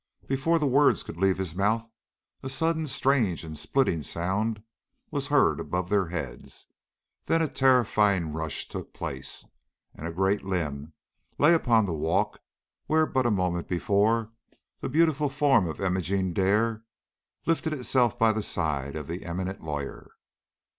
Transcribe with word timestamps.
Before 0.27 0.57
the 0.57 0.65
words 0.65 1.03
could 1.03 1.17
leave 1.17 1.37
his 1.37 1.53
mouth 1.53 1.87
a 2.41 2.49
sudden 2.49 2.87
strange 2.87 3.43
and 3.43 3.55
splitting 3.55 4.01
sound 4.01 4.63
was 5.11 5.27
heard 5.27 5.59
above 5.59 5.89
their 5.89 6.07
heads, 6.07 6.65
then 7.25 7.39
a 7.43 7.47
terrifying 7.47 8.33
rush 8.33 8.67
took 8.67 8.93
place, 8.95 9.45
and 9.93 10.07
a 10.07 10.11
great 10.11 10.43
limb 10.43 10.93
lay 11.37 11.53
upon 11.53 11.85
the 11.85 11.93
walk 11.93 12.39
where 12.87 13.05
but 13.05 13.27
a 13.27 13.29
moment 13.29 13.67
before 13.67 14.31
the 14.79 14.89
beautiful 14.89 15.29
form 15.29 15.67
of 15.67 15.79
Imogene 15.79 16.33
Dare 16.33 16.83
lifted 17.45 17.71
itself 17.71 18.17
by 18.17 18.31
the 18.33 18.41
side 18.41 18.95
of 18.95 19.05
the 19.05 19.23
eminent 19.23 19.63
lawyer. 19.63 20.15